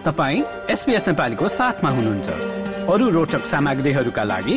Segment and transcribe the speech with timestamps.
[0.00, 2.28] तपाईँ एसपिएस नेपालीको साथमा हुनुहुन्छ।
[2.88, 4.54] अरू रोचक सामग्रीहरूका लागि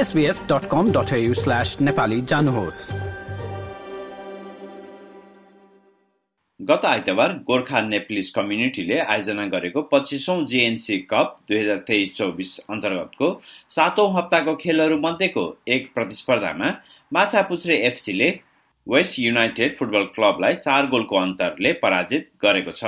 [0.00, 2.78] SBS dot com dot slash Nepali जानुहोस्।
[6.60, 13.34] गत आइतबार गोर्खा नेप्लिस कम्युनिटीले आयोजना गरेको पच्चिसौँ जिएनसी कप दुई हजार तेइस चौबिस अन्तर्गतको
[13.70, 16.74] सातौं हप्ताको खेलहरू मध्येको एक प्रतिस्पर्धामा
[17.12, 18.30] माछापुछ्रे एफसीले
[18.86, 22.84] वेस्ट युनाइटेड फुटबल क्लबलाई चार गोलको अन्तरले पराजित गरेको छ।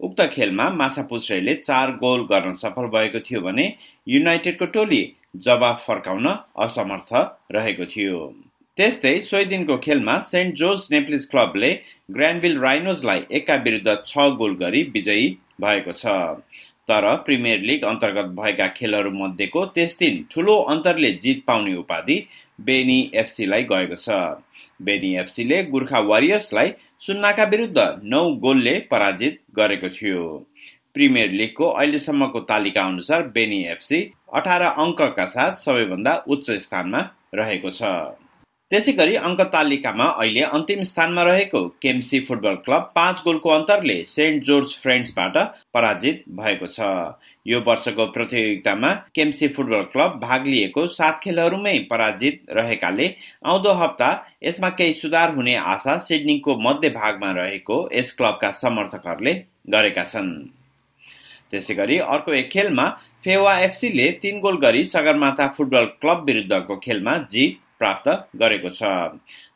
[0.00, 3.64] उक्त खेलमा माछापुछ्रेले चार गोल गर्न सफल भएको थियो भने
[4.06, 5.02] युनाइटेडको टोली
[5.36, 6.26] जवाब फर्काउन
[6.58, 7.12] असमर्थ
[7.52, 8.20] रहेको थियो।
[8.78, 11.70] त्यस्तै सोही दिनको खेलमा सेन्ट जोर्ज नेप्लिस क्लबले
[12.10, 15.28] ग्रान्डविल राइनोजलाई एका विरुद्ध छ गोल गरी विजयी
[15.60, 16.06] भएको छ।
[16.88, 22.16] तर प्रिमियर लिग अन्तर्गत भएका खेलहरू मध्येको त्यस दिन ठूलो अन्तरले जित पाउने उपाधि
[22.60, 24.08] बेनी एफसीलाई गएको छ।
[24.82, 30.24] बेनी एफसीले गोर्खा वारियर्सलाई सुन्नाका विरुद्ध नौ गोलले पराजित गरेको थियो।
[30.94, 34.00] प्रिमियर लिगको अहिलेसम्मको तालिका अनुसार बेनी एफसी
[34.34, 37.00] अठार अङ्कका साथ सबैभन्दा उच्च स्थानमा
[37.34, 37.82] रहेको छ।
[38.70, 44.42] त्यसै गरी अङ्क तालिकामा अहिले अन्तिम स्थानमा रहेको केम्सी फुटबल क्लब पाँच गोलको अन्तरले सेन्ट
[44.44, 45.36] जोर्ज फ्रेन्ड्सबाट
[45.74, 46.88] पराजित भएको छ।
[47.46, 53.06] यो वर्षको प्रतियोगितामा केम्सी फुटबल क्लब भाग लिएको सात खेलहरूमै पराजित रहेकाले
[53.44, 54.08] आउँदो हप्ता
[54.44, 59.34] यसमा केही सुधार हुने आशा सिडनीको मध्य भागमा रहेको यस क्लबका समर्थकहरूले
[59.76, 60.28] गरेका छन्।
[61.50, 62.86] त्यसै गरी अर्को एक खेलमा
[63.24, 68.92] फेवा एफसीले तीन गोल गरी सगरमाथा फुटबल क्लब विरुद्धको खेलमा जित प्राप्त गरेको छ।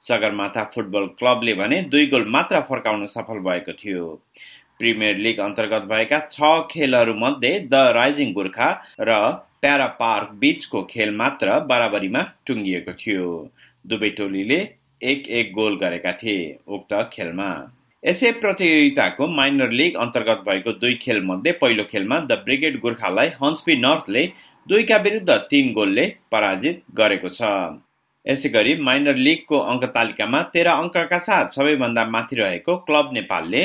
[0.02, 4.04] सगरमाथा फुटबल क्लबले भने दुई गोल मात्र फर्काउन सफल भएको थियो।
[4.78, 8.70] प्रिमियर लिग अन्तर्गत भएका छ खेलहरू मध्ये द राइजिङ गोर्खा
[9.00, 9.18] र
[9.62, 13.28] प्यारा पार्क बीचको खेल मात्र बराबरीमा टुङ्गिएको थियो।
[13.84, 14.58] दुवै टोलीले
[15.02, 17.50] एक एक गोल गरेका थिए उक्त खेलमा।
[18.02, 23.76] यसै प्रतियोगिताको माइनर लिग अन्तर्गत भएको दुई खेल मध्ये पहिलो खेलमा द ब्रिगेड गोर्खालाई हन्सपी
[23.78, 24.26] नर्थले
[24.66, 27.42] दुईका विरुद्ध तीन गोलले पराजित गरेको छ।
[28.26, 33.62] यसै गरी माइनर लिगको अङ्क तालिकामा तेह्र अङ्कका साथ सबैभन्दा माथि रहेको क्लब नेपालले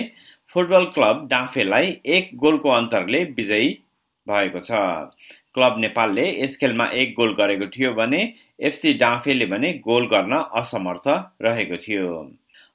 [0.55, 3.69] फुटबल क्लब डाँफेलाई एक गोलको अन्तरले विजयी
[4.27, 4.79] भएको छ।
[5.57, 8.21] क्लब नेपालले यस खेलमा एक गोल गरेको थियो भने
[8.69, 11.07] एफसी डाँफेले भने गोल गर्न असमर्थ
[11.41, 12.09] रहेको थियो।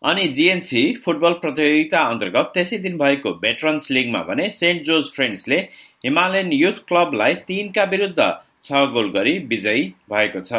[0.03, 5.59] अनि जिएनसी फुटबल प्रतियोगिता अन्तर्गत त्यसै दिन भएको भेटरन्स लिगमा भने सेन्ट जोर्ज फ्रेन्ड्सले
[6.04, 8.19] हिमालयन युथ क्लबलाई तीनका विरुद्ध
[8.65, 10.53] छ गोल गरी विजयी भएको छ।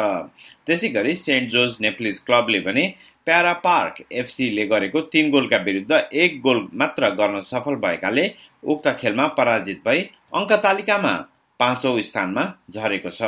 [0.66, 2.84] त्यसै गरी सेन्ट जोर्ज नेप्लिस क्लबले भने
[3.26, 8.26] प्यारा पार्क एफसीले गरेको तीन गोलका विरुद्ध एक गोल मात्र गर्न सफल भएकाले
[8.72, 10.02] उक्त खेलमा पराजित भई
[10.34, 11.14] अङ्क तालिकामा
[11.60, 13.22] पाँचौं स्थानमा झरेको छ।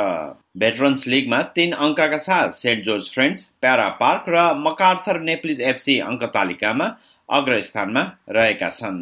[0.61, 6.23] भेटरन्स लिगमा तीन अङ्कका साथ saint George friends para park र मकार्थर नेप्लिस एफसी अङ्क
[6.35, 6.87] तालिकामा
[7.29, 9.01] अग्रस्थानमा रहेका छन्।